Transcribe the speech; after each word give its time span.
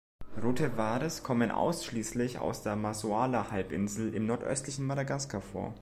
Rote 0.43 0.77
Varis 0.77 1.21
kommen 1.21 1.51
ausschließlich 1.51 2.39
auf 2.39 2.63
der 2.63 2.75
Masoala-Halbinsel 2.75 4.15
im 4.15 4.25
nordöstlichen 4.25 4.87
Madagaskar 4.87 5.41
vor. 5.41 5.75